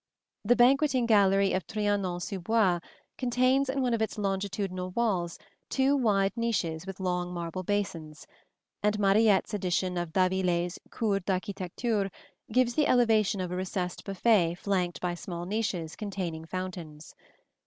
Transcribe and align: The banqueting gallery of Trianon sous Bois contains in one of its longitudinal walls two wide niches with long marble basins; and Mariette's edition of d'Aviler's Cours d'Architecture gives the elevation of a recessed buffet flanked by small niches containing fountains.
The 0.43 0.55
banqueting 0.55 1.05
gallery 1.05 1.53
of 1.53 1.67
Trianon 1.67 2.19
sous 2.19 2.41
Bois 2.41 2.79
contains 3.19 3.69
in 3.69 3.83
one 3.83 3.93
of 3.93 4.01
its 4.01 4.17
longitudinal 4.17 4.89
walls 4.89 5.37
two 5.69 5.95
wide 5.95 6.35
niches 6.35 6.87
with 6.87 6.99
long 6.99 7.31
marble 7.31 7.61
basins; 7.61 8.25
and 8.81 8.97
Mariette's 8.97 9.53
edition 9.53 9.99
of 9.99 10.11
d'Aviler's 10.11 10.79
Cours 10.89 11.21
d'Architecture 11.23 12.09
gives 12.51 12.73
the 12.73 12.87
elevation 12.87 13.39
of 13.41 13.51
a 13.51 13.55
recessed 13.55 14.03
buffet 14.03 14.55
flanked 14.55 14.99
by 15.01 15.13
small 15.13 15.45
niches 15.45 15.95
containing 15.95 16.45
fountains. 16.45 17.13